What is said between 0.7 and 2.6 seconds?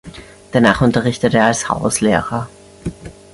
unterrichtete er als Hauslehrer.